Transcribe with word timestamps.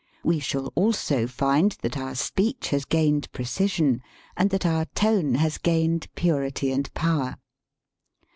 We 0.23 0.39
shall 0.39 0.73
also 0.73 1.27
find 1.27 1.73
that 1.83 1.95
our 1.95 2.15
speech 2.15 2.69
has 2.69 2.85
gained 2.85 3.31
precision 3.33 4.01
and 4.35 4.49
that 4.49 4.65
our 4.65 4.85
tone 4.95 5.35
has 5.35 5.59
gained 5.59 6.07
purity 6.15 6.71
and 6.71 6.91
power. 6.95 7.37